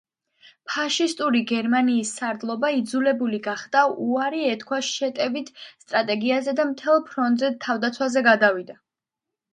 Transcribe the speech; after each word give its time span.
ფაშისტური 0.69 1.41
გერმანიის 1.51 2.13
სარდლობა 2.21 2.71
იძულებული 2.77 3.39
გახდა 3.49 3.83
უარი 4.07 4.41
ეთქვა 4.55 4.79
შეტევით 4.89 5.53
სტრატეგიაზე 5.85 6.57
და 6.61 6.67
მთელ 6.71 7.01
ფრონტზე 7.11 7.55
თავდაცვაზე 7.67 8.29
გადავიდა. 8.31 8.81